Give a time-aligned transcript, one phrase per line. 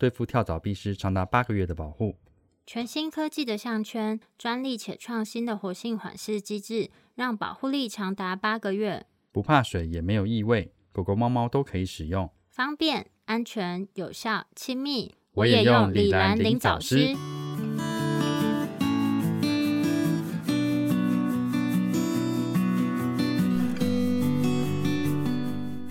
[0.00, 2.16] 对付跳蚤必施长达八个月的保护。
[2.66, 9.04] 全新科技的项圈，专利且创新的活性缓释机制，让保护力长达八个月。
[9.30, 15.14] 不怕水，也没有异味，狗狗、猫猫都可以使用，方便、安全、有效、亲密。
[15.32, 17.14] 我也用李兰林早师。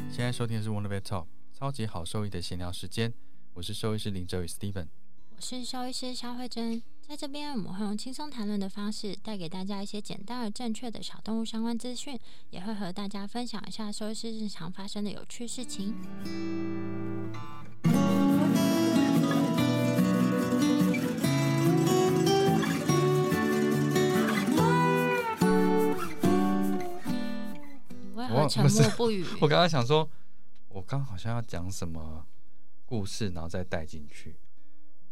[0.10, 3.14] 现在收听的是 Wonder Vet Talk，超级好受益的闲聊时间。
[3.56, 4.88] 我是兽医师林哲宇 Steven，
[5.36, 6.82] 我是兽医师肖慧珍。
[7.02, 12.18] 在这边，我们会用轻松谈论的方式，带给大家一些简单而正确的小动物相关资讯，
[12.52, 15.96] 也会和大家分享一下兽医师日常发生的有趣事情。
[28.00, 29.26] 你为何沉默不语。
[29.42, 30.08] 我刚刚想说，
[30.70, 32.26] 我刚好像要讲什么
[32.90, 34.36] 故事，然后再带进去。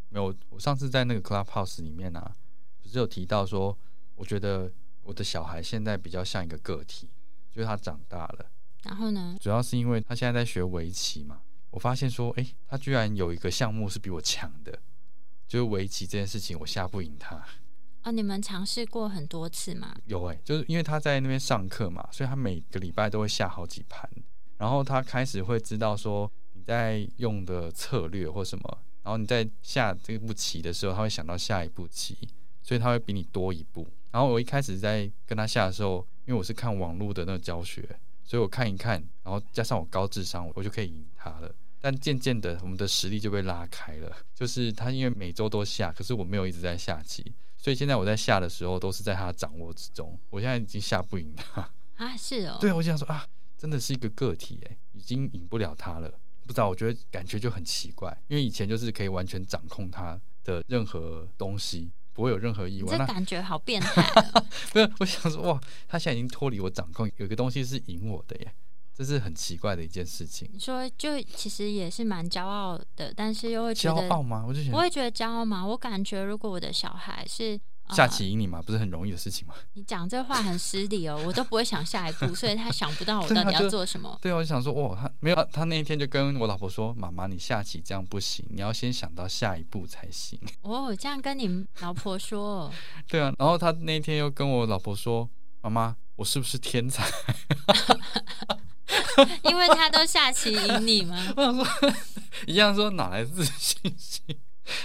[0.08, 2.34] 没有，我上次在那个 Clubhouse 里面啊，
[2.82, 3.78] 不是有提到说，
[4.16, 4.72] 我觉得
[5.04, 7.08] 我的小孩现在比较像一个个体，
[7.52, 8.50] 就是他长大了。
[8.82, 9.36] 然后呢？
[9.40, 11.42] 主要是因为他现在在学围棋嘛。
[11.70, 14.76] 我发现说，哎，他居然有一个项目是比我强的，
[15.46, 17.44] 就是围棋这件事情，我下不赢他。
[18.04, 19.94] 哦，你们尝试过很多次吗？
[20.06, 24.08] 有哎，就是因为他在那边上课嘛，所以他每个礼拜都会下好几盘，
[24.56, 28.78] 然后他开始会知道说你在用的策略或什么。
[29.02, 32.14] 然后你在下这步棋的时候，他会想到下一步棋，
[32.62, 33.86] 所以他会比你多一步。
[34.10, 37.88] 然后我一开始在跟他下的时候，因为我是看网络的那个教学，
[38.22, 41.50] 所以我看一看，然后加上我高智商，我就可以赢他了。
[41.80, 44.14] 但渐渐的，我们的实力就被拉开了。
[44.34, 50.18] 就是他因为每周都下，可是我没有一直在下棋，所以现在我在下的时候都是在他掌握之中。
[50.28, 52.14] 我现在已经下不赢他 啊！
[52.14, 53.26] 是哦，对我想说啊，
[53.56, 56.12] 真的是一个个体哎，已经赢不了他了。
[56.48, 62.96] 不知道，我觉得感觉就很奇怪，因为以前就是可以完全掌控他的任何东西，不会有任何意外。
[62.96, 64.02] 这感觉好变态。
[64.72, 68.54] 不是，我想说，哇，他现在已经脱离我掌控，有一个东西是赢我的耶，
[68.94, 70.48] 这是很奇怪的一件事情。
[70.50, 74.42] 你说，就其实也是蛮骄傲的，但是又会觉得骄傲吗？
[74.48, 75.66] 我就想我会觉得骄傲吗？
[75.66, 77.60] 我感觉如果我的小孩是。
[77.94, 79.54] 下棋赢你嘛，不是很容易的事情吗？
[79.74, 84.16] 你讲这话很失礼哦，我都不会想下一步， 所以他想不到我到底要做什么。
[84.20, 92.70] 对，我就想说，哇，他没有，他那一天就跟我老婆说：“妈妈，你下棋这样不行，你要先想到下一步才行。”哦，这样跟你老婆说。
[93.08, 95.28] 对啊，然后他那一天又跟我老婆说
[95.62, 97.06] ：“妈妈，我是不是天才？”
[99.42, 101.16] 因为他都下棋赢你吗？
[101.36, 101.66] 我想说，
[102.46, 104.22] 一样说哪来自信心？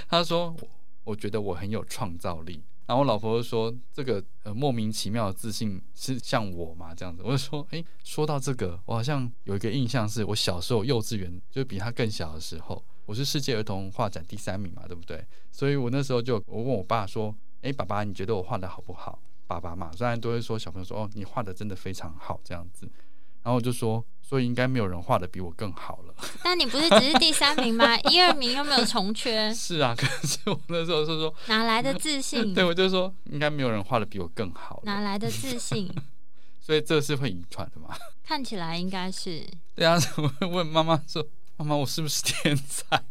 [0.08, 0.56] 他说
[1.03, 6.94] ：“我觉得我很有创造力。”然后我老婆就说：“这个呃莫名其妙的自信是像我吗？
[6.94, 7.22] 这样子。
[7.26, 15.26] ”我就说：“哎，说到这个，我好像有一个印象，是我小时候幼稚园就比他更小的时候，我是世界儿童画展第三名嘛，对不对？
[15.52, 22.90] 所以我那时候就我问我爸说：‘哎，爸爸，你觉得我画的好不好？’爸爸嘛，虽然都会说小朋友说：‘哦，你画的真的非常好。’这样子。
[23.44, 26.16] 然后我就说。”所以应该没有人画的比我更好了。
[26.42, 27.96] 但你不是只是第三名吗？
[28.09, 29.52] 一二名又没有重缺。
[29.54, 32.52] 是啊，可是我那时候是说哪来的自信？
[32.52, 34.81] 对，我就说应该没有人画的比我更好。
[34.86, 35.94] 哪来的自信？
[36.59, 37.96] 所以这是会遗传的吗？
[38.24, 39.46] 看起来应该是。
[39.75, 40.00] 对啊，
[40.42, 41.24] 我问妈妈说
[41.58, 43.04] ：“妈妈，我是不是天才？”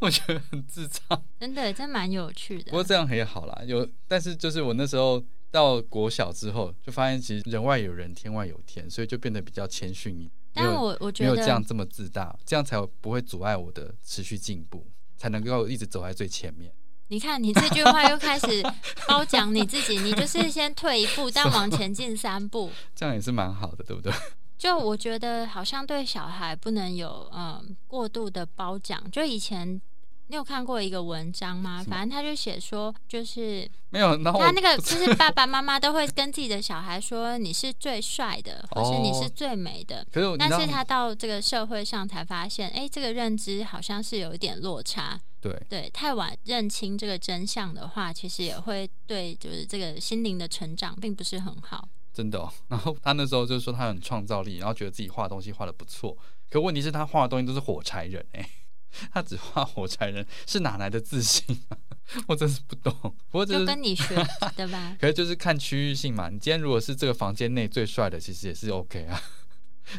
[0.00, 1.22] 我觉得很智障。
[1.38, 2.70] 真的，真蛮有趣的。
[2.70, 10.30] 不过这样也好啦，有，但是就是我那时候到国小之后，就发现其实人外有人，天外有天，所以就变得比较谦逊一点。
[10.52, 14.86] 但我我觉得没有这样这么自大，这样才不会阻碍我的持续进步，
[15.16, 16.72] 才能够一直走在最前面。
[17.08, 18.62] 你看，你这句话又开始
[19.06, 24.12] 褒奖你自己，你就是先退一步， 但往前进三步，这样也是蛮好的，对不对？
[24.58, 29.80] 就我觉得好像对小孩不能有嗯过度的褒奖，就以前。
[30.28, 31.84] 你有看过一个文章吗？
[31.88, 40.06] 反正他就写说，就是没有，然后他那个 就是爸爸妈妈都会跟自己的小孩说，你是最帅的，或是你是最美的。
[40.12, 45.18] 可是，但是他到这个社会上才发现，哎，这个认知好像是有一点落差。
[45.40, 51.88] 对对，太晚认清这个真相的话，其实也会对就是这个心灵的成长并不是很好。
[52.12, 52.40] 真的。
[52.40, 56.16] 哦 然后他那时候就说他很创造力，然后觉得自己画东西画的不错。
[56.50, 58.48] 可问题是，他画的东西都是火柴人哎。
[59.12, 61.76] 他只画火柴人，是哪来的自信啊？
[62.28, 62.92] 我真是不懂。
[63.00, 64.14] 不过这就是跟你学
[64.56, 64.96] 的吧？
[65.00, 66.28] 可是就是看区域性嘛。
[66.28, 69.20] 你今天如果是这个房间内最帅的，其实也是 OK 啊。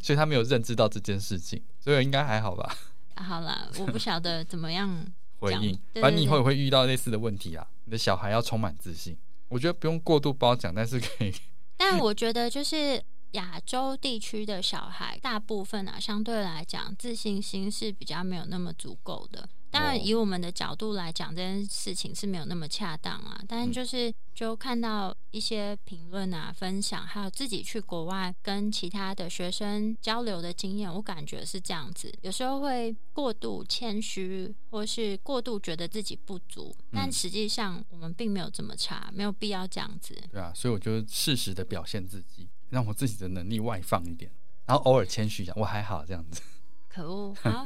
[0.01, 2.75] 所以他没有认知到这件事情，所以应该还好吧？
[3.15, 5.05] 好了，我不晓得怎么样
[5.39, 5.71] 回应。
[5.71, 7.65] 对对反正你以后也会遇到类似的问题啊。
[7.85, 9.17] 你的小孩要充满自信，
[9.47, 11.33] 我觉得不用过度褒奖，但是可以
[11.77, 13.01] 但我觉得就是
[13.31, 19.47] 亚洲地区的小孩，大部分啊，相对来讲自信心是比较没有那么足够的。
[19.69, 23.37] 当然，哦以我们的角度来讲，这件事情是没有那么恰当啊。
[23.49, 32.11] 但是嗯就是就看到一些评论啊、分享，还有自己去国外跟其他的学生交流的经验，我感觉是这样子。
[32.21, 40.17] 有时候会过度谦虚，或是过度觉得自己不足，但嗯实际上我们并没有这么差，没有必要这样子。
[40.31, 40.53] 对啊。
[40.55, 44.31] 所以我就适时的表现自己，让我自己的能力外放一点，
[44.65, 46.41] 然后偶尔谦虚一下，我还好这样子。
[46.89, 47.33] 可恶！
[47.41, 47.63] 好。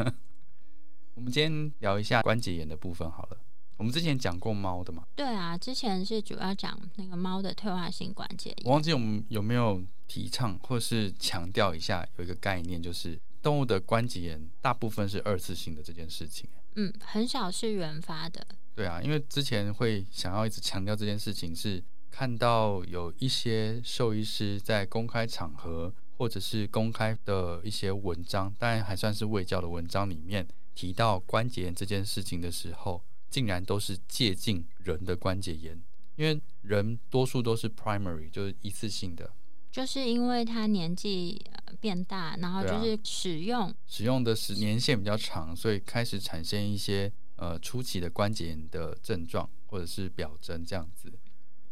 [1.13, 3.38] 我们今天聊一下关节炎的部分好了。
[3.77, 8.59] 我们之前讲过猫的嘛，对啊，之前是主要讲那个猫的退化性关节炎。
[8.63, 16.50] 我忘记我们有没有提倡或是强调一下，有一个概念就是动物的关节炎大部分是二次性的这件事情。
[16.75, 18.45] 嗯，很少是原发的。
[18.74, 35.81] 对啊，因为之前会想要一直强调这件事情，是看到有一些兽医师在公开场合或者是公开的一些文章，当然还算是卫教的文章里面提到关节炎这件事情的时候，竟然都是借鉴人的关节炎，
[36.18, 39.31] 因为人多数都是 primary，就是一次性的，
[39.72, 51.12] 就是因为他年纪呃变大，然后就是使用，使用的时年限比较长，所以开始产生一些呃初期的关节炎的症状或者是表征这样子。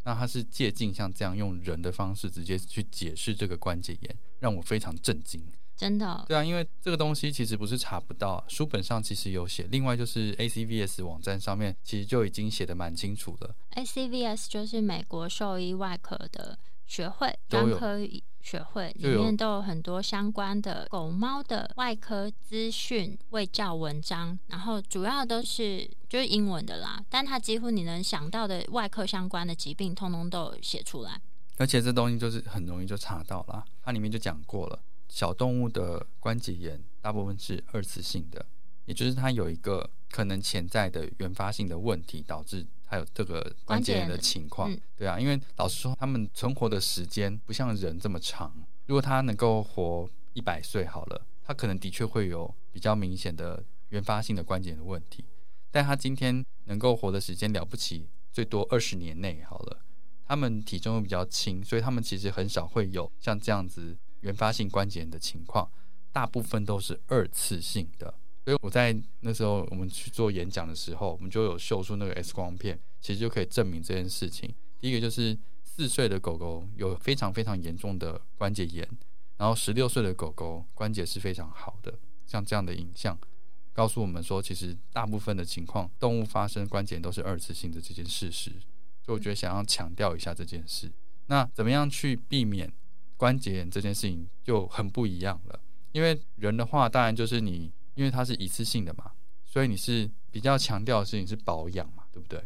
[0.04, 5.42] 那他是借镜像这样用人的方式直接去解释这个关节炎，让我非常震惊。
[5.76, 9.66] 真的哦、对啊，因为这个东西其实不是查不到，书本上其实有写。
[9.72, 13.56] 另外就是 ACVS 网站上面其实就已经写的蛮清楚的。
[13.76, 18.00] ACVS 就是美国兽医外科的学会，专科
[18.42, 31.22] 学会里面都有很多相关的狗猫的外科资讯卫教文章，然后主要都是就是英文的啦，但它几乎你能想到的外科相关的疾病，通通都有写出来。
[31.58, 38.44] 而且这东西就是很容易就查到啦，它里面就讲过了，小动物的关节炎大部分是二次性的，
[38.86, 44.76] 也就是它有一个可能潜在的原发性的问题，导致它有这个关节炎的情况。
[44.96, 48.54] 对啊，因为老实说，他们存活的时间不像人这么长。
[48.88, 55.24] 如果他能够活一百岁好了，他可能的确会有比较明显的原发性的关节炎的问题，
[55.72, 59.82] 但他今天能够活的时间了不起，最多二十年内好了。
[60.26, 65.72] 他们体重又比较轻，所以他们其实很少会有像这样子原发性关节炎的情况，
[66.12, 68.14] 大部分都是二次性的。
[68.50, 74.52] 所以我在那时候我们去做演讲的时候，我们就有秀出那个 X 光片，其实就可以证明这件事情。
[74.80, 78.90] 第一个就是四岁的狗狗有非常非常严重的关节炎，
[79.38, 81.94] 然后十六岁的狗狗关节是非常好的，
[82.26, 83.16] 像这样的影像
[83.72, 88.50] 告诉我们说，其实大部分的情况动物发生关节炎都是二次性的这件事实。
[89.06, 90.92] 所以我觉得想要强调一下这件事。
[91.28, 92.74] 那怎么样去避免
[93.16, 95.60] 关节炎这件事情就很不一样了。
[95.92, 99.12] 因为人的话，当然就是你，因为它是一次性的嘛，
[99.44, 102.42] 所以你是比较强调的事情是保养嘛，对不对？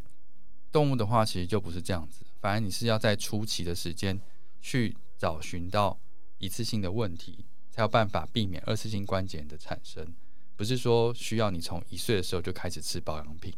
[0.72, 4.19] 动物的话，其实就不是这样子，反而你是要在初期的时间
[4.62, 5.95] 去找寻到
[6.40, 10.12] 一次性的问题，才有办法避免二次性关节炎的产生。
[10.56, 13.54] 不是说需要你从一岁的时候就开始吃保养品，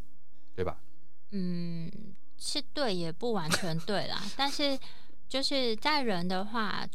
[0.54, 0.78] 对吧？
[1.32, 1.90] 嗯，
[2.38, 4.78] 是对也不完全对啦， 但是
[5.30, 6.86] 就是在人的话，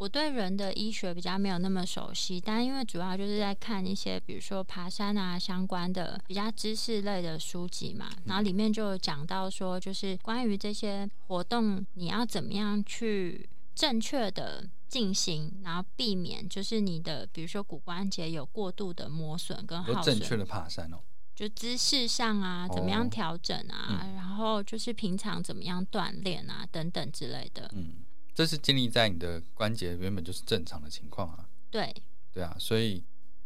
[0.00, 14.66] 我对人的医学比较没有那么熟悉，但因为主要就是在看一些比如说爬山啊相关的比较知识类的书籍嘛，然后里面就有讲到说，就是关于这些活动你要怎么样去正确的。
[14.90, 20.98] 进行，然后避免就是你的，比如说骨关节有过度的磨损跟耗损，正确的爬山哦。
[21.32, 27.70] 就姿势上啊，怎么样哦调整啊，嗯然后就是平常怎么样锻炼啊，等等之类的。
[27.76, 27.98] 嗯，
[28.34, 31.94] 这是建立在你的关节原本就是正常的情况啊，对，
[32.32, 33.02] 对啊，所以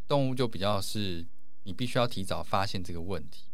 [0.07, 1.27] 动物就比较是
[1.65, 3.45] 你必须要提早发现这个问题。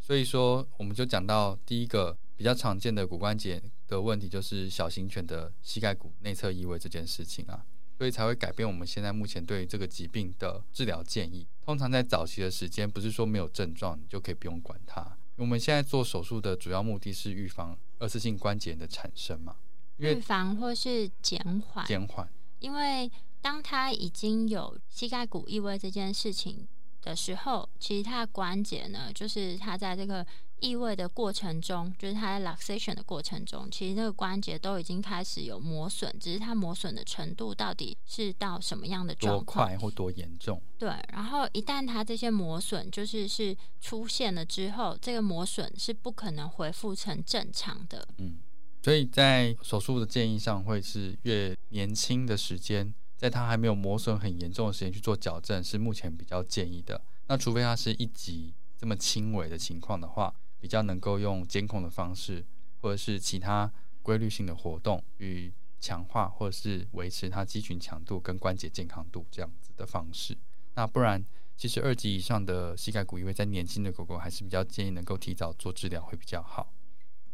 [0.00, 7.64] 所以说，我们就讲到第一个比较常见的骨关节的问题，就是小型犬的膝盖骨内侧移位这件事情啊，
[7.96, 11.46] 所以才会改变我们现在目前对这个疾病的治疗建议。
[11.64, 15.16] 通常在早期的时间，不是说没有症状你就可以不用管它。
[15.36, 19.69] 我们现在做手术的主要目的是预防二次性关节炎的产生嘛，因
[20.00, 22.28] 预防或是减缓，减缓。
[22.58, 26.66] 因为当他已经有膝盖骨异位这件事情
[27.02, 30.26] 的时候，其实它的关节呢，就是它在这个
[30.60, 39.66] 异位的过程中，就是它在 luxation 的过程中，其实那个关节都已经开始有磨损，只是它磨损的程度到底是到什么样的多状况？
[39.68, 40.60] 快或多严重？
[40.78, 48.06] 对，然后一旦它这些磨损就是是出现了之后，这个磨损是不可能恢复成正常的。
[48.18, 48.38] 嗯，
[48.82, 57.00] 所以在手术的建议上，会是越年轻的时间，在它还没有磨损很严重的时间去做矫正，是目前比较建议的。
[57.26, 62.44] 那除非它是一级这么轻微的情况的话，比较能够用监控的方式，
[62.80, 63.70] 或者是其他
[64.02, 70.36] 规律性的活动与强化，或者是维持它肌群强度跟关节健康度这样子的方式。
[70.74, 71.22] 那不然，
[71.56, 76.72] 其实二级以上的膝盖骨异位，在年轻的狗狗还是比较建议能够提早做治疗会比较好。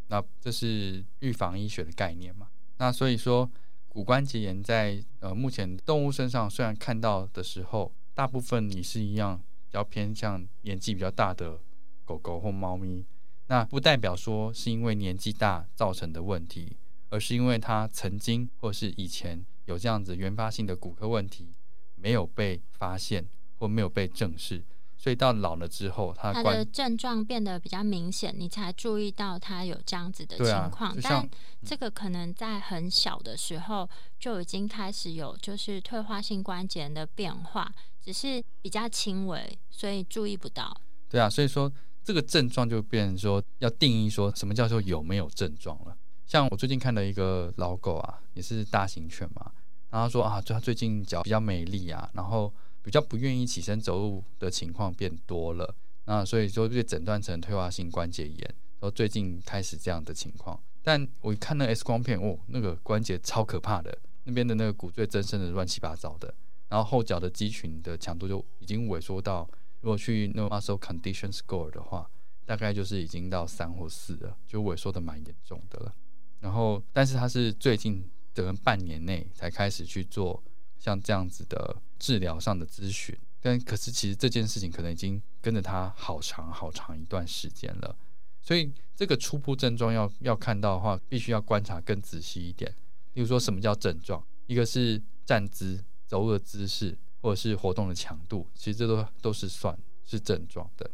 [0.08, 2.48] 那这是预防医学的概念嘛？
[2.78, 3.50] 那所以说，
[3.88, 11.58] 骨关节炎在呃目前动物身上虽然看到的时候，大部分你是一样比较偏向年纪比较大的
[12.04, 13.04] 狗狗或猫咪，
[13.48, 16.76] 那不代表说是因为年纪大造成的问题，
[17.08, 21.50] 而是因为它曾经或是以前有这样子原发性的骨科问题
[21.96, 23.26] 没有被发现
[23.58, 24.62] 或没有被正视。
[24.96, 30.96] 所以到老了之后，它它关的症状变得比较明显，你才注意到他有这样子的情况。
[31.02, 31.28] 但
[31.64, 33.88] 这个可能在很小的时候
[34.18, 37.70] 就已经开始有就是退化性关节炎的变化，
[38.02, 40.76] 只是比较轻微，所以注意不到。
[41.08, 41.70] 对啊，所以说
[42.02, 45.96] 这个症状就变成说要定义说什么叫做有没有症状了。
[46.26, 49.52] 像我最近看了一个老狗啊，也是大型犬嘛，
[49.90, 52.52] 然后说啊，就它最近脚比较美丽啊，然后
[52.86, 55.74] 比较不愿意起身走路的情况变多了，
[56.04, 58.38] 那所以说被诊断成退化性关节炎，
[58.78, 60.56] 然后最近开始这样的情况。
[60.84, 66.32] 但我一看那 X 光片，哦，那个关节超可怕的，那边的那个骨赘增生的乱七八糟的，
[66.68, 69.50] 然后后脚的肌群的强度就已经萎缩到，
[69.80, 72.08] 如果去那个 muscle condition score 的话，
[72.44, 75.92] 大概就是已经到三或四了，就萎缩的蛮严重的了。
[76.38, 80.40] 然后，但是他是最近的半年内才开始去做
[80.78, 87.96] 像这样子的治疗上的咨询，但可是其实这件事情可能已经跟着他好长好长一段时间了，
[88.42, 92.74] 所以这个初步症状要要看到的话，必须要观察更仔细一点。
[93.14, 100.90] 例如说什么叫症状，一个是站姿、走路的姿势，或者是活动的强度，其实这都都是算是症状的。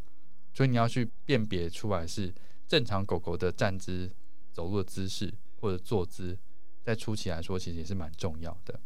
[0.54, 2.32] 所以你要去辨别出来是
[2.68, 4.10] 正常狗狗的站姿、
[4.52, 6.38] 走路的姿势或者坐姿，
[6.84, 8.80] 在初期来说其实也是蛮重要的。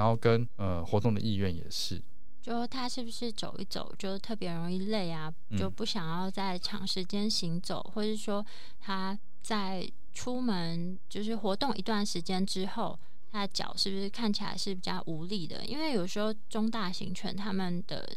[0.00, 2.00] 然后跟呃活动的意愿也是，
[2.40, 5.30] 就他是不是走一走就特别容易累啊？
[5.50, 8.42] 嗯就不想要再长时间行走，或者说
[8.80, 12.98] 他在出门就是活动一段时间之后，
[13.30, 15.62] 他的脚是不是看起来是比较无力的？
[15.66, 18.10] 因为有时候中大型犬它们的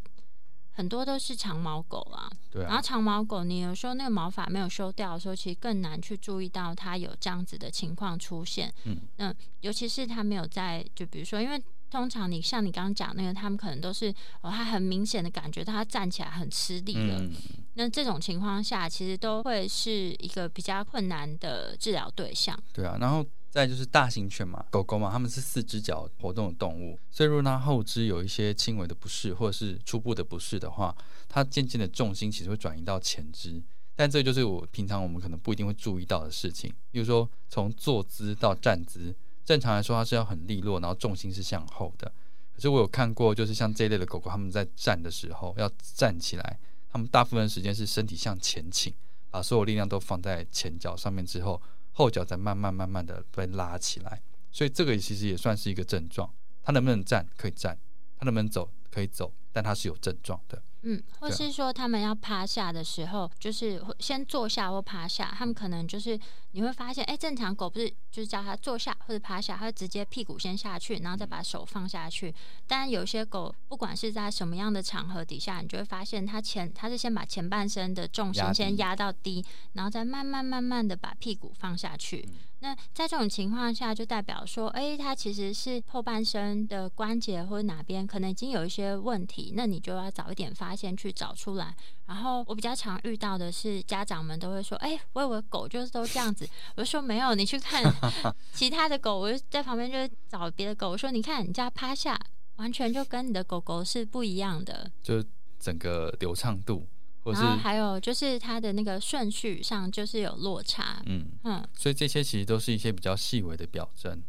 [0.73, 8.73] 很多都是长毛狗啊，对啊，然后长毛狗，你有时候那个毛发没有修掉的时候，其实更难去注意到它有这样子的情况出现。
[8.85, 11.61] 嗯，那尤其是它没有在，就比如说，因为
[11.91, 14.09] 通常你像你刚刚讲那个，他们可能都是
[14.41, 17.19] 哦，他很明显的感觉到他站起来很吃力了。
[17.19, 17.31] 嗯，
[17.75, 22.57] 那这种情况下，其实都会是一个比较困难的治疗对象。
[22.73, 30.97] 对啊，然后再就是大型犬嘛，狗狗嘛，它们是四只脚活动的动物，所以如果它后肢有一些轻微的不适或者是初步的不适的话，
[31.29, 33.61] 它渐渐的重心其实会转移到前肢。
[33.95, 42.11] 但这就是我平常我们可能不一定会注意到的事情，比如说从坐姿到站姿，正常来说它是要很利落，然后重心是向后的。
[42.55, 46.59] 可是我有看过，就是像这一类的狗狗，它们在站的时候要站起来，
[46.91, 48.91] 它们大部分时间是身体向前倾，
[49.29, 51.61] 把所有力量都放在前脚上面之后，
[51.93, 54.21] 后脚再慢慢慢慢的被拉起来。
[54.51, 56.31] 所以这个其实也算是一个症状。
[56.61, 57.77] 他能不能站可以站，
[58.17, 60.61] 他能不能走可以走，但他是有症状的。
[60.83, 66.19] 嗯，或是说他们要趴下的时候，就是先坐下或趴下，他们可能就是
[66.51, 72.33] 你会发现，哎，正常狗不是就是叫它坐下或者趴下，它会直接屁股先下去，然后再把手放下去。
[72.67, 82.27] 但有些狗不管是在什么样的场合底下，你就会发现它前它是先把前半身的重心先压到低，然后再慢慢慢慢的把屁股放下去。
[82.63, 91.75] 那在这种情况下，就代表说，哎，它其实是后半身的关节或者哪边可能已经有一些问题，那你就要早一点发现去找出来。
[92.05, 97.83] 然后我比较常遇到的是，家长们都会说，哎，我以为狗就是都这样子，我就说没有，你去看
[98.53, 102.17] 其他的狗，我就在旁边就是找别的狗，我说你看你叫它趴下，
[102.55, 104.89] 完全就跟你的狗狗是不一样的。
[105.01, 105.21] 就
[105.59, 106.87] 整个流畅度，
[107.23, 114.21] 或者是然后还有就是它的那个顺序上就是有落差，嗯，嗯，所以这些其实都是一些比较细微的表征。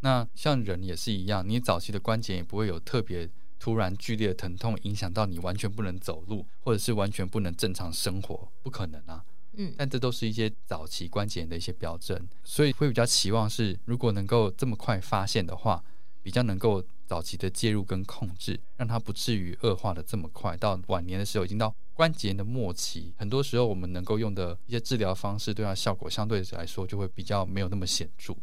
[0.00, 3.28] 那像人也是一样，你早期的关节也不会有特别
[3.58, 9.22] 突然剧烈的疼痛影响到你完全不能走路，或者是完全不能正常生活，不可能啊。
[9.54, 15.82] 嗯，但这都是一些早期关节炎的一些表征，所以会比较期望是，如果能够这么快发现的话，
[16.22, 28.34] 比较能够早期的介入跟控制，让它不至于恶化的这么快，到晚年的时候已经到关节的末期，很多时候我们能够用的一些治疗方式，对它效果相对来说就会比较没有那么显著。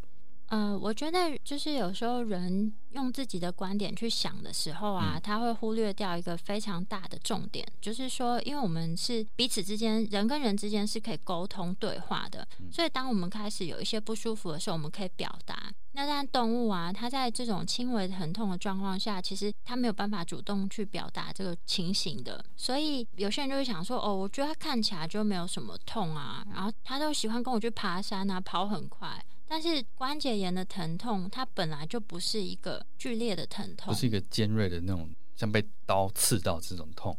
[0.48, 15.70] 呃，我觉得就是有时候人用自己的观点去想的时候啊，嗯他会忽略掉一个非常大的重点，就是说，因为我们是彼此之间，人跟人之间是可以沟通对话的，嗯所以当我们开始有一些不舒服的时候，我们可以表达。
[15.92, 29.22] 那但动物啊，它在这种轻微疼痛的状况下，其实它没有办法主动去表达这个情形的，所以有些人就会想说，哦，我觉得它看起来就没有什么痛啊，然后他都喜欢跟我去爬山啊，跑很快。
[29.48, 37.16] 但是关节炎的疼痛，它本来就不是一个剧烈的疼痛，不是一个尖锐的那种，像被刀刺到这种痛。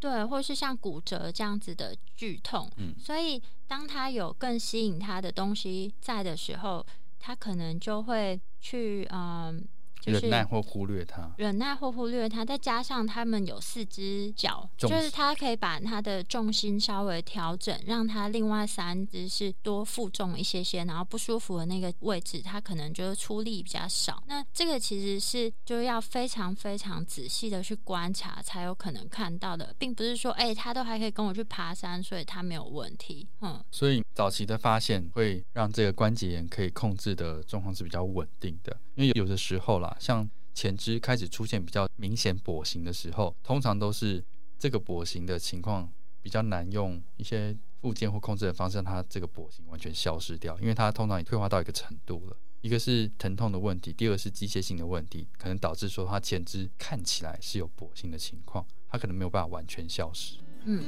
[0.00, 2.70] 对，或是像骨折这样子的剧痛。
[2.78, 6.84] 嗯所以当他有更吸引他的东西在的时候，
[7.18, 9.62] 他可能就会去嗯，
[10.00, 11.30] 就是忍耐或忽略它。
[11.36, 24.22] 忍耐或忽略它，再加上他们有四只脚，就是重心它可以把它的重心稍微调整，让它另外三只是多负重一些些，然后不舒服的那个位置，它可能就是出力比较少。
[24.26, 33.28] 那这个其实是就要非常非常仔细的去观察，才有可能看到的，并不是说，哎、它都还可以跟我去爬山，所以它没有问题。
[33.40, 44.22] 嗯，所以早期的发现会让这个关节炎可以控制的状况是比较稳定的，因为有的时候啦，像前肢开始出现比较明显跛行的时候，通常都是
[44.58, 45.90] 这个跛行的情况
[46.20, 52.36] 比较难用一些附件或控制的方式让它这个跛行完全消失掉，因为它通常也退化到一个程度了。
[52.60, 60.36] 一个是疼痛的问题，第二是机械性的问题，可能导致说它前肢看起来是有跛行的情况，它可能没有办法完全消失。
[60.66, 60.84] 嗯，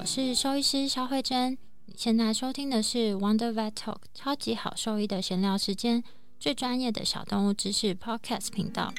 [0.00, 1.56] 我是兽医师肖慧珍，
[1.98, 6.04] 现在收听的是 Wonder Vet Talk 超级好兽医的闲聊时间，
[6.38, 8.94] 最专业的小动物知识 Podcast 频道。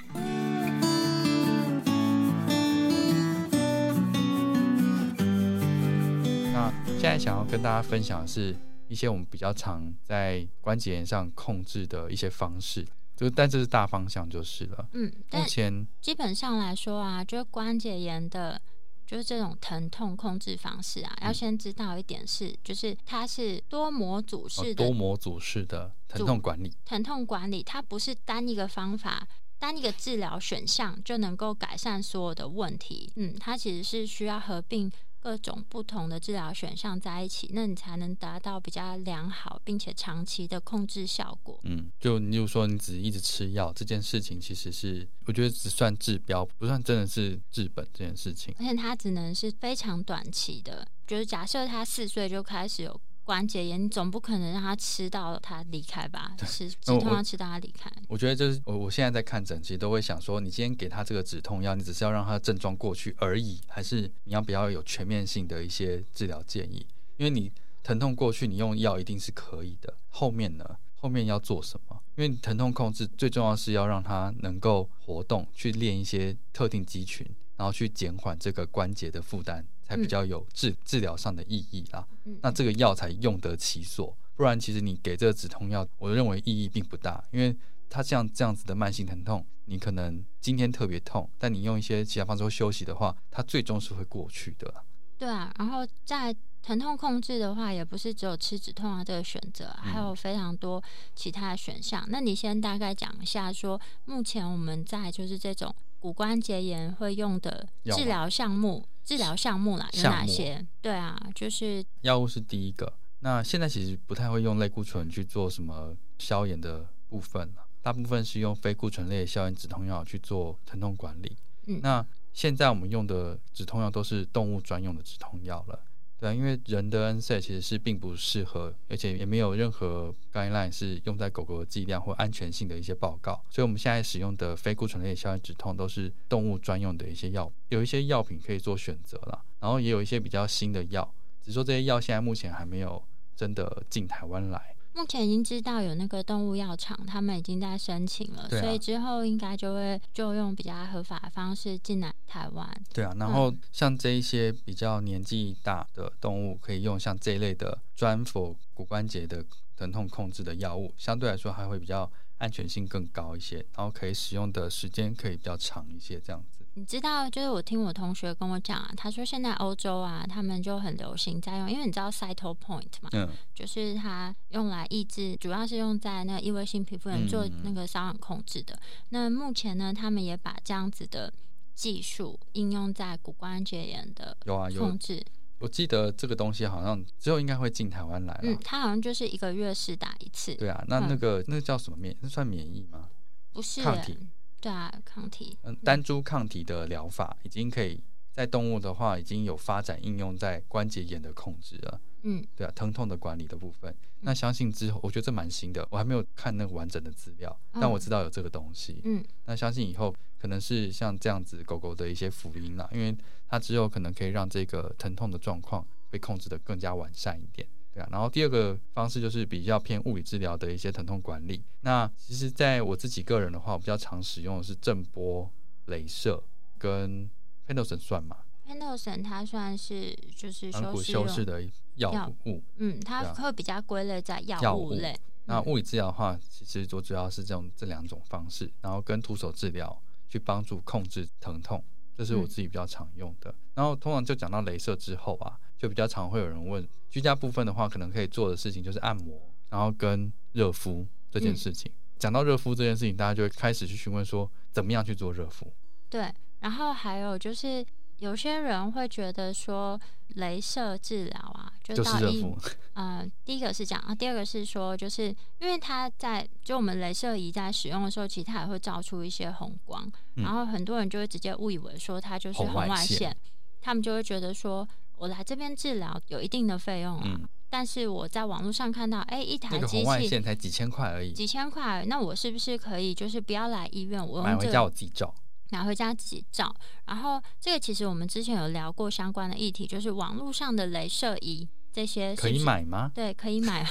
[6.51, 8.53] 那现在想要跟大家分享的是
[8.89, 12.85] 一些我们比较常在关节炎上控制的一些方式，
[13.15, 14.89] 就但这是大方向就是了。
[14.91, 18.62] 嗯，目前基本上来说啊，就是关节炎的，
[19.09, 33.11] 就是这种疼痛控制方式啊，要嗯先知道一点是，就是它是多模组呃式的多模组式的疼痛管理，疼痛管理，它不是单一个方法、单一个治疗选项就能够改善所有的问题。
[33.15, 34.91] 嗯，它其实是需要合并
[35.21, 41.60] 各种不同的治疗选项在一起，那你才能达到比较良好并且长期的控制效果。
[41.63, 48.53] 嗯，就例如说你只一直吃药这件事情，其实是我觉得只算治标，不算真的是治本这件事情。
[48.58, 56.35] 而且它只能是非常短期的，就是假设他四岁就开始有关节炎，你总不可能让他吃到他离开吧？
[56.39, 57.87] 吃止痛药吃到他离开。
[58.07, 66.83] 我觉得就是我我现在在看诊，其实都会想说，你今天给他这个止痛药，你只是要让他症状过去而已，还是你要不要有全面性的一些治疗建议？
[67.17, 67.51] 因为你
[67.83, 70.65] 疼痛过去，你用药一定是可以的，后面呢？
[70.95, 72.01] 后面要做什么？
[72.15, 77.23] 因为你疼痛控制最重要是要让他能够活动，去练一些特定肌群，
[77.57, 82.08] 然后去减缓这个关节的负担，才比较有治治疗上的意义啦。
[82.25, 84.15] 嗯，那这个药才用得其所。
[84.36, 87.54] 不然，其实你给这个止痛药，我认为意义并不大，因为
[87.89, 94.71] 它像这样子的慢性疼痛，你可能今天特别痛，但你用一些其他方式休息的话，它最终是会过去的。
[95.17, 100.82] 对啊，然后在疼痛控制的话，也不是只有吃止痛药这个选择，还有非常多
[101.15, 102.06] 其他的选项。
[102.08, 110.65] 那你先大概讲一下说目前我们在就是这种骨关节炎会用的治疗项目，治疗项目啦有哪些？
[110.81, 121.38] 对啊，就是药物是第一个，那现在其实不太会用类固醇去做什么消炎的部分了，大部分是用非固醇类的消炎止痛药去做疼痛管理。
[121.65, 125.79] 嗯那现在我们用的止痛药都是动物专用的止痛药了。
[126.19, 141.10] 对啊，因为人的 NSAID 其实是并不适合，而且也没有任何 guideline 是用在狗狗的剂量或安全性的一些报告，所以我们现在使用的非固醇类消炎止痛都是动物专用的一些药，有一些药品可以做选择啦，然后也有一些比较新的药，
[141.41, 143.01] 只是说这些药现在目前还没有
[143.36, 144.75] 真的进台湾来。
[144.93, 152.69] 目前已经知道有那个动物药厂，他们已经在申请了，啊所以之后应该就会就用比较合法的方式进来台湾。
[152.93, 159.45] 对啊，然后像这一些比较年纪大的动物，可以用像这一类的专否骨关节的
[159.78, 166.58] 疼痛控制的药物，相对来说还会比较安全性更高一些，然后可以使用的时间可以比较长一些，这样子。
[166.79, 178.79] 你知道，就是我听我同学跟我讲啊，他说现在欧洲啊，他们就很流行在用，因为你知道 Cyto Point 嘛，嗯，就是它用来抑制，主要是用在那个异位性皮肤炎做那个瘙痒控制的。
[179.09, 181.33] 那目前呢，他们也把这样子的
[181.75, 185.21] 技术应用在骨关节炎的有啊有控制。
[185.59, 188.39] 我记得这个东西好像之后应该会进台湾来了。
[188.43, 190.55] 嗯，它好像就是一个月试打一次。
[190.55, 192.15] 对啊，那那个那叫什么免？
[192.21, 193.09] 那算免疫吗？
[193.51, 194.17] 不是抗体。
[194.59, 195.57] 对啊，抗体。
[195.63, 202.01] 嗯，单株抗体的疗法已经可以在动物的话已经有发展应用在关节炎的控制了。
[202.23, 203.95] 嗯，对啊，疼痛的管理的部分。
[204.21, 208.99] 那相信之后，我觉得这蛮新的，我还没有看那个完整的资料，但我知道有这个东西。
[209.05, 213.15] 嗯，那相信以后可能是像这样子狗狗的一些福音啦，因为
[213.47, 217.65] 它之后可能可以让这个疼痛的状况被控制的更加完善一点。
[217.93, 221.63] 对啊，然后第二个方式就是比较偏物理治疗的一些疼痛管理。
[221.82, 225.52] 那其实在我自己个人的话，我比较常使用的是震波、
[225.88, 226.43] 镭射
[226.78, 227.25] 跟
[227.65, 229.10] p e n d l s o n 算吗 p e n d l s
[229.10, 231.63] o n 它算是就是软骨修饰的
[231.95, 232.62] 药物。
[232.78, 235.17] 嗯，它会比较归类在药物类。
[235.45, 239.99] 那物理治疗的话，其实我主要是这种这两种方式，然后跟徒手治疗
[240.30, 241.84] 去帮助控制疼痛，
[242.15, 243.54] 这是我自己比较常用的。
[243.73, 245.60] 然后通常就讲到镭射之后啊。
[245.79, 251.89] 就比较常会有人问，居家部分的话，可能可以做的事情就是按摩，然后跟热敷这件事情。
[252.19, 255.71] 讲到热敷这件事情，大家就会开始去询问说，怎么样去做热敷？
[256.09, 257.85] 对，然后还有就是
[258.17, 259.97] 有些人会觉得说，
[260.35, 262.57] 镭射治疗啊，就是热敷。
[262.95, 273.33] 嗯，第一个是这样啊，第二个是说，就是因为它在就我们镭射仪在使用的时候，其实它也会照出一些红光，然后很多人就会直接误以为说它就是红外线，
[273.79, 274.85] 他们就会觉得说。
[275.19, 285.36] 我来这边治疗有一定的费用啊，但是我在网络上看到，哎，一台机器才几千块而已，几千块，那我是不是可以就是不要来医院，我买回家我自己照，
[285.69, 286.73] 拿回家自己照？
[287.05, 293.12] 然后这个其实我们之前有聊过相关的议题，就是网络上的镭射仪这些可以买吗？
[293.13, 293.86] 对，可以买。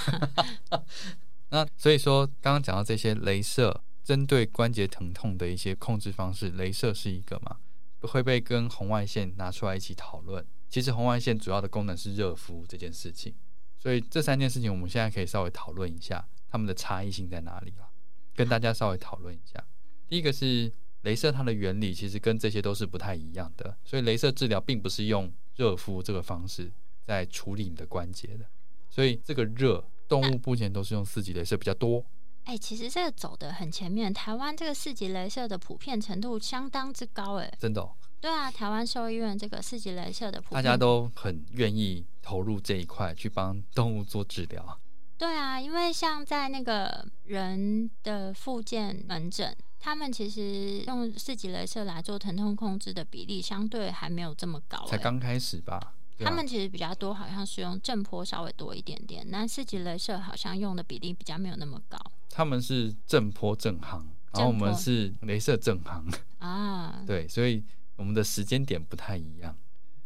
[1.51, 7.57] 那所以说，刚刚讲到这些镭射针对关节疼痛的一些控制方式，镭射是一个嘛？
[8.03, 10.45] 会被跟红外线拿出来一起讨论。
[10.69, 13.35] 其实红外线主要的功能是热敷这件事情，
[13.79, 17.89] 所以这三件事情我们现在可以稍微讨论一下它们的差异性在哪里了，
[18.35, 19.65] 跟大家稍微讨论一下。
[20.09, 20.73] 第一个是
[21.05, 26.71] 镭射，它的原理其实跟这些都是不太一样的，所以镭射治疗并不是用热敷这个方式
[27.03, 28.47] 在处理你的关节的，
[28.91, 32.05] 所以这个热动物目前都是用四级镭射比较多。
[32.45, 37.87] 哎，其实这个走的很前面，台湾这个四级镭射的普遍程度相当之高，哎，真的。
[38.21, 44.79] 对啊，台湾兽医院这个四级镭射的，大家都很愿意投入这一块去帮动物做治疗。
[45.17, 55.95] 对啊，因为像在那个人的复健门诊，他们其实用四级镭射来做疼痛控制的比例相对还没有这么高，才刚开始吧。
[56.21, 61.97] 他们其实比较多，好像是用震波稍微多一点点，那四级镭射好像用的比例比较没有那么高。
[62.31, 66.05] 他们是震波正行，然后我们是镭射正行
[66.41, 67.05] 啊。
[67.07, 67.63] 对，所以。
[67.99, 69.55] 我们的时间点不太一样，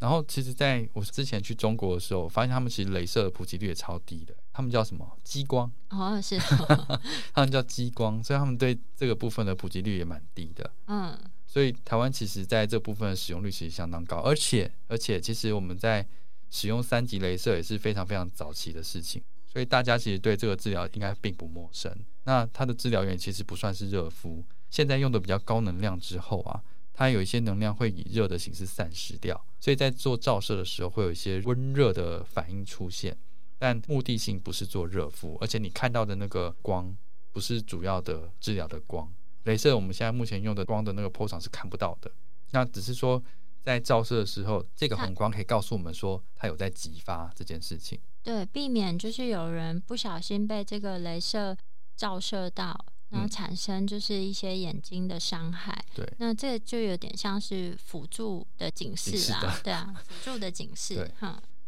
[0.01, 4.35] 然后其实在我之前去中国的时候，发现他们其实镭射的普及率也超低的。
[4.53, 5.71] 他们叫什么激光？
[5.91, 6.37] 哦，是，
[7.33, 10.69] 他们叫激光，所以他们对这个部分的普及率也蛮低的。
[10.87, 16.07] 嗯，所以台湾其实在这部分的使用率其实相当高，而且而且其实我们在
[16.51, 21.95] 使用三级镭射也是非常非常早期的事情，所以大家其实对这个治疗应该并不陌生。
[22.25, 26.63] 那它的治疗源其实不算是热敷，现在用的比较高能量之后啊。
[26.93, 33.17] 它有一些能量会以热的形式散失掉，所以在做照射的时候会有一些温热的反应出现，
[33.59, 36.95] 但目的性不是做热敷，而且你看到的那个光
[37.33, 39.11] 不是主要的治疗的光。
[39.45, 42.13] 镭射我们现在目前用的光的那个波长是看不到的，
[42.51, 43.21] 那只是说
[43.65, 47.99] 在照射的时候，这个红光可以告诉我们说它有在激发这件事情。
[48.23, 51.57] 对，避免就是有人不小心被这个镭射
[51.97, 52.85] 照射到。
[53.13, 61.13] 然后产生就是一些眼睛的伤害，对， 那这就有点像是辅助的警示啊，对啊，辅助的警示，对，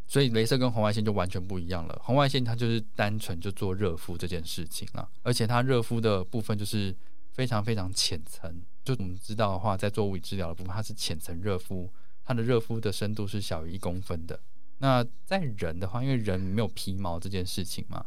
[0.07, 2.01] 所以镭射跟红外线就完全不一样了。
[2.03, 6.97] 红外线它就是单纯就做热敷这件事情了，而且它热敷的部分就是
[7.33, 8.63] 非常非常浅层。
[8.83, 11.91] 就我们知道的话，在做物理治疗的部分，它是浅层热敷，
[12.25, 14.41] 它的热敷的深度是小于一公分的。
[14.79, 18.05] 那在人的话，因为人没有皮毛这件事情嘛，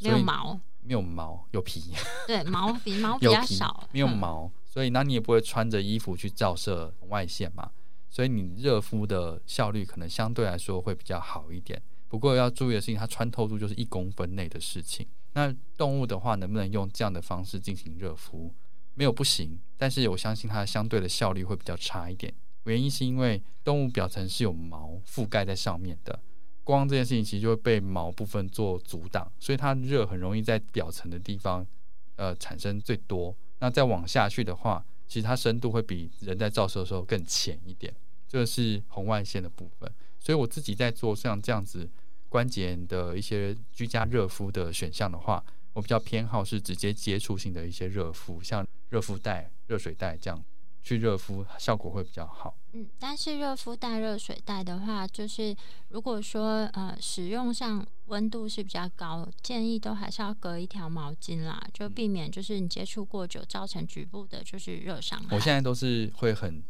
[0.00, 0.60] 没有毛。
[0.82, 1.92] 没有毛，有皮。
[2.26, 7.70] 对， 毛皮毛比较少，没有毛，所以那你也不会穿着衣服去照射红外线嘛？
[8.08, 11.80] 所以你热敷的效率可能相对来说会比较好一点。
[12.08, 15.06] 不过要注意的事情，它穿透度就是一公分内的事情。
[15.34, 18.52] 那动物的话，能不能用这样的方式进行热敷？
[18.94, 22.34] 没有不行，但是我相信它相对的效率会比较差一点。
[22.64, 26.20] 原因是因为动物表层是有毛覆盖在上面的，
[26.70, 31.66] 光这件事情其实就会被毛部分做阻挡，所以它热很容易在表层的地方
[32.14, 33.34] 呃产生最多。
[33.58, 37.92] 那再往下去的话，其实它深度会比人在照射的时候更浅一点。
[38.28, 41.90] 这是红外线的部分，所以我自己在做像这样子
[42.28, 50.40] 关节的一些居家热敷的选项的话，我比较偏好是直接接触性的一些热敷，像热敷袋、热水袋这样
[50.82, 52.54] 去热敷，效果会比较好。
[52.72, 55.54] 嗯，但是热敷袋、热水袋的话，就是
[55.88, 65.36] 如果说呃使用上温度是比较高，建议都还是要隔一条毛巾啦，就避免就是你接触过久造成局部的就是热伤害。
[65.36, 66.62] 我现在都是会很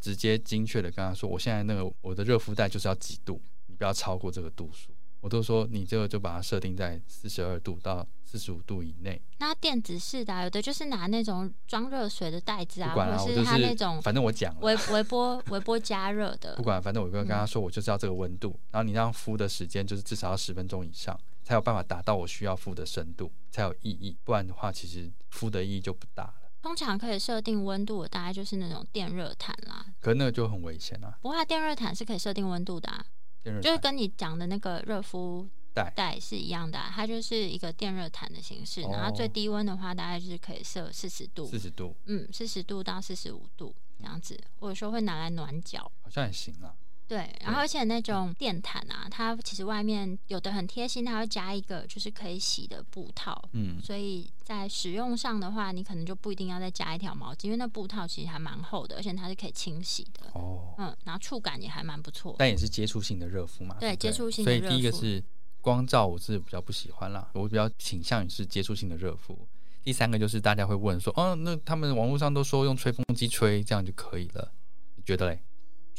[0.00, 4.90] 直接精确的跟他说，我现在那个我的热敷袋就是要几度，你不要超过这个度数。
[5.20, 9.20] 我都说你这个就把它设定在四十二度到四十五度以内。
[9.38, 16.62] 那电子式的、啊、有的就是拿那种装热水的袋子啊，不管啊，或者是它那种反正我讲了微微波微波加热的不。
[16.62, 24.16] 管，反正我跟跟他说，我就是要这个温度，然后你让敷的时间就是至少要十分钟以上，才有办法达到我需要敷的深度，才有意义。
[24.24, 26.34] 不然的话，其实敷的意义就不大了。
[26.60, 29.86] 通常可以设定温度的，大概就是那种电热毯啦。
[30.00, 33.04] 可是那个就很危险啊，不过它电热毯是可以设定温度的啊，
[33.42, 45.90] 电热就是跟你讲的那个热敷带袋是一样的啊、它就是一个电热毯的形式，然后最哦低温的话大概就是可以设四十度，四十度嗯，四十度到四十五度这样子，或者说会拿来暖脚。
[46.02, 46.74] 好像也行啊。
[47.08, 62.36] 对，然后而且那种电毯啊，它其实外面有的很贴心，它会加一个就是可以洗的布套，嗯，所以在使用上的话，你可能就不一定要再加一条毛巾，因为那布套其实还蛮厚的，而且它是可以清洗的，哦，嗯，然后触感也还蛮不错。
[62.38, 63.76] 但也是接触性的热敷嘛。
[63.80, 65.24] 对对接触性的所以第一个是
[65.62, 69.48] 光照，我是比较不喜欢啦，我比较倾向于是接触性的热敷。
[69.82, 74.52] 第三个就是大家会问说，哦，那他们网络上都说用吹风机吹这样就可以了，
[74.96, 75.40] 你觉得嘞？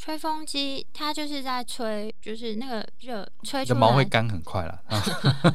[0.02, 4.80] 吹风机它就是在吹，就是那个热吹出来毛会，干很快了。
[4.86, 4.98] 啊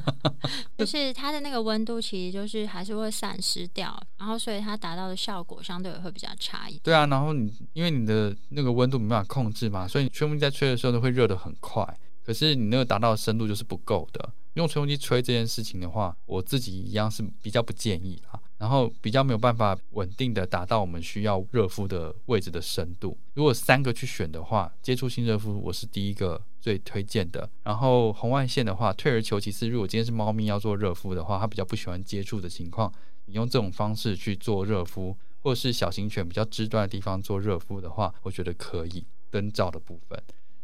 [0.78, 6.82] 就是它的那个温度其实就是还是会散失掉，然后所以它达到的效果相对也会比较差一点。
[6.84, 11.84] 对啊，然后你因为你的那个温度没办法控制嘛，所以你吹风机在吹的时候呢会热的很快，
[12.24, 14.32] 可是你那个达到的深度就是不够的。
[14.54, 18.35] 用吹风机吹这件事情的话，我自己一样是比较不建议啦。
[18.58, 23.18] 然后比较没有办法稳定的达到我们需要热敷的位置的深度。
[23.34, 27.50] 如果三个去选的话，接触性热敷我是第一个最推荐的。
[27.64, 32.92] 然后红外线的话，退而求其次，如果今天是猫咪要做热敷的话，它比较不喜欢接触的情况，
[33.26, 39.06] 你用这种方式去做热敷，或者是小型犬比较肢端的地方做热敷的话，我觉得可以。
[39.32, 40.18] 灯罩的部分，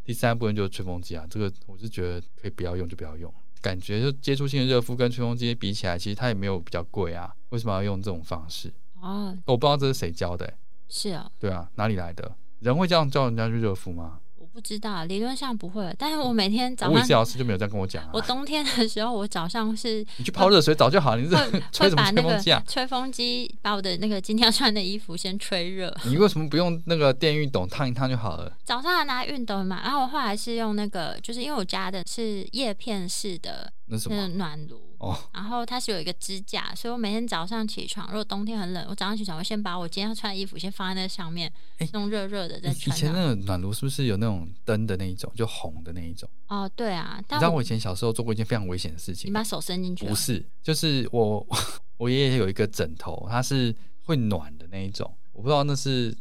[0.05, 3.33] 第三部分就是吹风机啊，这个我是觉得可以不要用就不要用。
[3.61, 8.73] 感觉就接触性的热敷跟吹风机比起来，其实它也没有比较贵啊，为什么要用这种方式？
[8.99, 12.35] 哦，我不知道这是谁教的、欸，是啊，对啊，哪里来的？
[12.59, 14.20] 人会这样叫人家去热敷吗？
[14.53, 18.09] 我不知道，理论上不会，但是我每天早物理治上，疗师就没有这样跟我讲啊。
[18.11, 22.63] 我冬天的时候，我早上是 你去泡热水澡就好，你是会 吹什么会把那个吹风机啊？
[22.67, 28.51] 吹风机把我的那个今天要穿的衣服先吹热，你为什么不用那个电熨斗烫一烫就好了？
[28.65, 34.27] 早上还拿熨斗嘛，然后我后来是用那个，就是因为我家的是叶片式的那个么？
[34.37, 34.79] 暖炉。
[34.97, 42.99] 哦，然后它是有一个支架，所以我每天早上起床，如果冬天很冷，我早上起床会先把我今天要穿的衣服先放在那上面，哎弄热热的再以穿以。
[42.99, 46.29] 前那个暖炉是不是有那种灯的那一种，就红的那一种？
[46.47, 51.43] 哦，对啊，你知道我以前小时候做过一件非常危险的事情你，把手伸进去啊，不是，就是我
[51.97, 56.15] 我爷爷有一个枕头，它是会暖的那一种，我不知道那是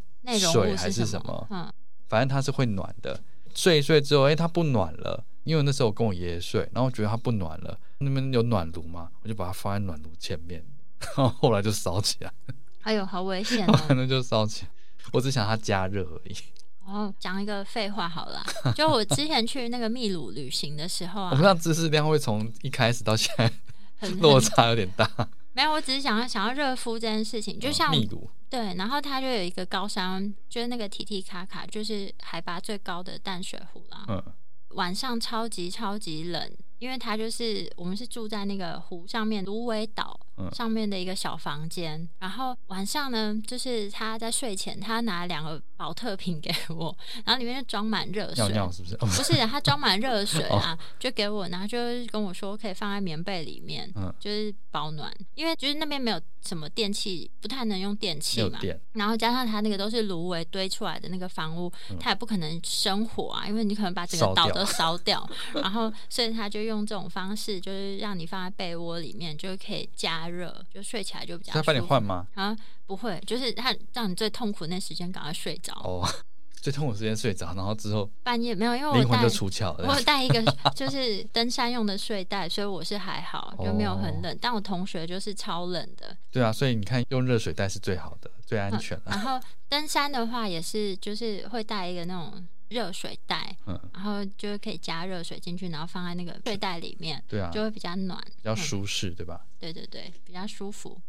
[0.52, 1.70] 水还是什什么，嗯，
[2.09, 3.20] 反正它是会暖的。
[3.52, 10.64] 睡一睡之后，哎、它不暖了，因为那时候我跟我爷爷睡，然后我觉得它不暖了，那边有暖炉嘛，我就把它放在暖炉前面，
[11.00, 12.33] 然后后来就烧起来，
[12.83, 13.94] 哎呦，好危险 后哦来！
[13.94, 14.70] 那就烧起来。
[15.12, 16.37] 我只想它加热而已。
[16.85, 18.42] 哦，讲一个废话好了，
[18.74, 25.09] 就我之前去那个秘鲁旅行的时候啊我们，让知识量会从一开始到现在落差有点大。
[25.53, 34.05] 没有，我只是想要想要热敷这件事情，就像秘鲁，对，然后它就有一个高山，就是那个提提卡卡，就是海拔最高的淡水湖啦。
[34.09, 34.22] 嗯，
[34.70, 40.18] 晚上超级超级冷，因为它就是我们是住在那个湖上面芦苇岛，
[40.53, 48.94] 上面的一个小房间，然后晚上呢，就是他在睡前，他拿两个保特瓶给我， 然后里面就装满热水，尿尿是不是？
[48.96, 54.12] 哦 不是，他装满热水啊， 就给我，然后就跟我说可以放在棉被里面，嗯。
[54.20, 58.59] 就是保暖，因为就是那边没有什么电器，不太能用电器嘛。
[58.92, 65.29] 然后加上他那个都是芦苇堆出来的那个房屋，他也不可能生火啊，因为你可能把整个岛都烧掉。
[65.55, 71.53] 然后，所以他就用这种方式，就是让你放在被窝里面，就可以加热，就睡起来就比较。
[71.53, 72.03] 他帮你换？
[72.03, 72.27] 吗？
[72.35, 75.75] 啊，不会，就是他让你最痛苦那时间赶快睡着。
[75.85, 76.09] 哦，
[76.61, 80.01] 最痛苦时间睡着，然后之后半夜没有，因为我带灵魂就出窍了我有。
[80.03, 80.43] 带一个
[80.75, 84.38] 就是登山用的睡袋，所以我是还好，就没有很哦冷。
[84.40, 86.16] 但我同学就是超冷的。
[86.31, 89.05] 对啊，所以你看用热水袋是最好的，最安全了。
[89.07, 99.40] 然后登山的话也是，就是会带一个那种热水袋，嗯，然后就是可以加热水进去，然后放在那个睡袋里面，对啊，就会比较暖，比较嗯舒适，对吧？
[99.59, 101.00] 对对对，比较舒服。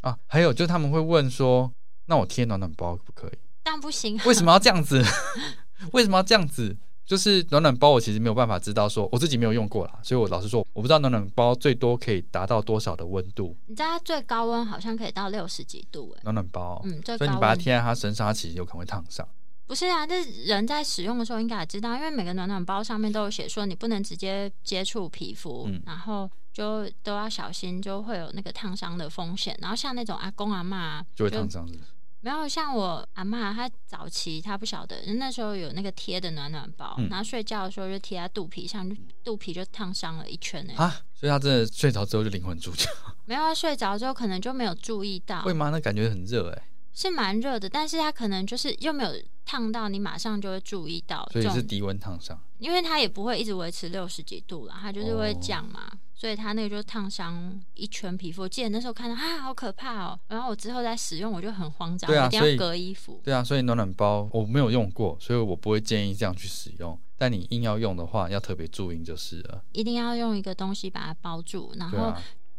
[0.00, 1.70] 啊，还有就是他们会问说，
[2.06, 3.38] 那我贴暖暖包可不可以？
[3.62, 5.04] 但不行，为什么要这样子？
[5.92, 6.76] 为什么要这样子？
[7.04, 13.56] 就是暖暖包，我其实没有办法知道说，我自己没有用过啦，所以我老实说，我不知道暖暖包最多可以达到多少的温度。
[13.66, 19.26] 你知道它最高温好像可以到六十几度哎，暖暖包，嗯，最所以你把它贴在它身上，它其实有可能会烫伤。
[19.68, 29.56] 不是啊，这人在使用的时候应该也知道，因为每个暖暖包上面都有写说你不能直接接触皮肤，嗯然后就都要小心，就会有那个烫伤的风险。
[29.60, 31.68] 然后像那种阿公阿嬷就会烫伤
[32.20, 38.90] 没有像我阿妈，她早期她不晓得，那时候有那个贴的暖暖包，嗯然后睡觉的时候就贴在肚皮上，
[39.22, 40.72] 肚皮就烫伤了一圈呢。
[40.76, 42.88] 啊，所以她真的睡着之后就灵魂出窍，
[43.26, 45.70] 没有，她睡着之后可能就没有注意到会，吗？
[45.70, 49.10] 那感觉很热哎，是蛮热的，但是它可能就是又没有
[49.44, 52.38] 烫到，你马上就会注意到所以是低温烫伤。
[52.58, 55.90] 因为它也不会一直维持六十几度啦，它就是会哦降嘛。
[56.12, 60.18] 所以它那个就烫伤一圈皮肤，我记得那时候看到啊，好可怕哦。
[60.26, 63.20] 然后我之后再使用，我就很慌张，我一定要隔衣服。
[63.22, 66.98] 对啊，所以暖暖包我没有用过，所以我不会建议这样去使用。
[67.16, 69.62] 但你硬要用的话，要特别注意就是了。
[69.70, 72.12] 一定要用一个东西把它包住，然后、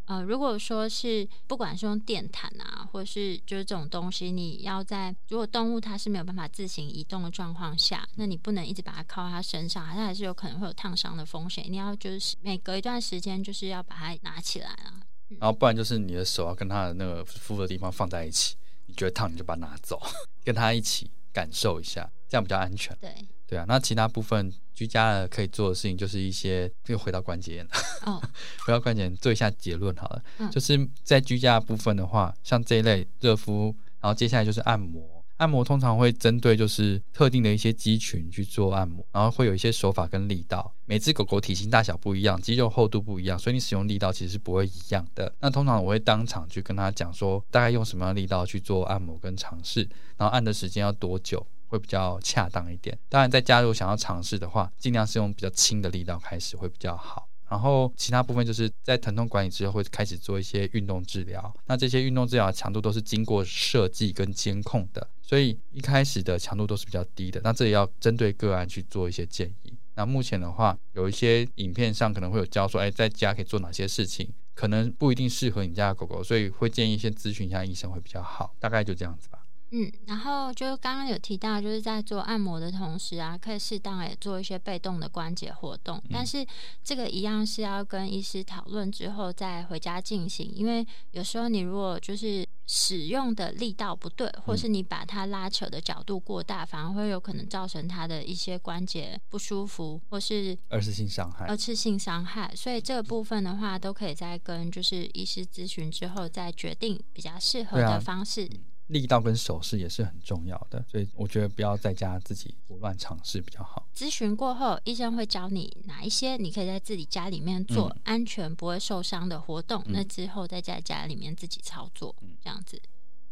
[0.10, 11.64] 呃，如果说是不管是用电毯啊，或是就是这种东西，你要在如果动物它是没有办法自行移动的状况下，那你不能一直把它靠在它身上，它还是有可能会有烫伤的风险。
[11.70, 15.00] 你要就是每隔一段时间就是要把它拿起来啊。
[15.40, 18.56] 然后不然就是你的手要跟它的那个敷的地方放在一起，
[18.88, 20.02] 你觉得烫你就把它拿走，
[20.44, 22.98] 跟它一起感受一下，这样比较安全。
[23.00, 23.14] 对，
[23.50, 27.72] 对啊，那其他部分居家的可以做的事情就是一些，又回到关节炎了。
[28.06, 28.22] 哦，
[28.64, 35.02] 回到关节炎做一下结论好了，嗯就是在居家的部分的话，像这一类热敷，然后接下来就是按摩。
[35.38, 40.70] 按摩通常会针对就是特定的一些肌群去做按摩，然后会有一些手法跟力道。
[40.86, 45.34] 每只狗狗体型大小不一样，肌肉厚度不一样，所以你使用力道其实是不会一样的。
[45.40, 52.98] 那通常我会当场去跟他讲说，大概用什么样的力道去做按摩跟尝试，然后按的时间要多久，会比较恰当一点。
[53.08, 57.28] 当然，在家如果想要尝试的话，尽量是用比较轻的力道开始会比较好。
[57.50, 61.52] 然后其他部分就是在疼痛管理之后会开始做一些运动治疗。
[61.66, 67.42] 那这些运动治疗的强度都是经过设计跟监控的，所以一开始的强度都是比较低的。
[67.44, 69.74] 那这也要针对个案去做一些建议。
[69.96, 78.54] 那目前的话，有一些影片上可能会有教说，哎，在家可以做哪些事情，可能不一定适合你家的狗狗，所以会建议先咨询一下医生会比较好。
[78.60, 79.39] 大概就这样子吧。
[79.72, 86.46] 嗯，然后就刚刚有提到，就是在做按摩的同时啊，可以适当也做一些被动的关节活动，但是
[86.84, 101.46] 这个一样是要跟医师讨论之后再回家进行，因为有时候你如果就是使用的力道不对，或是你把它拉扯的角度过大，反而会有可能造成它的一些关节不舒服，或是二次性伤害。
[101.46, 102.52] 二，次性伤害。
[102.56, 108.50] 所以这个部分的话，都可以在跟就是医师咨询之后再决定比较适合的方式。
[108.90, 113.88] 力道跟手势也是很重要的，所以我觉得不要在家自己胡乱尝试比较好。
[113.96, 122.82] 咨询过后，医生会教你哪一些你可以在自己家里面做、嗯安全不会受伤的活动，嗯那之后再在家里面自己操作，这样子。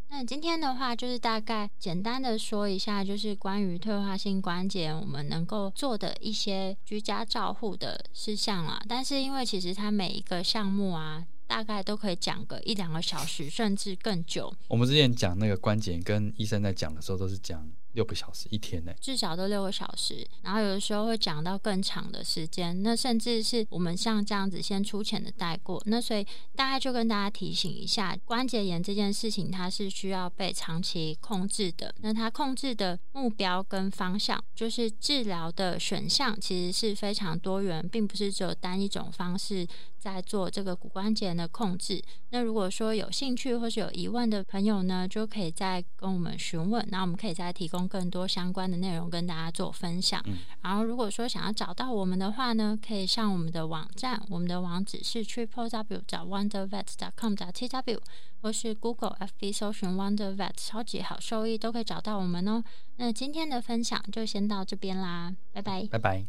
[0.10, 8.82] 那今天的话，就是大概简单的说一下，就是关于退化性关节我们能够做的一些居家照护的事项啦。
[8.88, 14.53] 但是因为其实它每一个项目啊，大概都可以讲个一两个小时，甚至更久。
[14.67, 26.23] 我们之前讲那个关节，跟医生在讲的时候都是讲六个小时一天呢，至少都六个小时，然后有的时候会讲到更长的时间，那甚至是我们像这样子先粗浅的带过，那所以
[26.55, 39.67] 大概就跟大家提醒一下，关节炎这件事情它是需要被长期控制的，那它控制的目标跟方向，就是治疗的选项其实是非常多元，并不是只有单一种方式。
[39.99, 42.01] 在做这个骨关节炎的控制。
[42.30, 46.88] 那如果说有兴趣或是有疑问的朋友呢，就可以再跟我们询问。
[46.89, 50.21] 那我们可以再提供更多相关的内容跟大家做分享。
[50.61, 57.99] 然后如果说想要找到我们的话呢，可以上我们的网站，我们的网址是 triple w 找 wondervet dot com 找 t w，
[58.41, 62.63] 或是 Google FB 搜寻 wondervet 超级好收益都可以找到我们哦。
[62.97, 66.25] 那今天的分享就先到这边啦，拜拜，拜拜。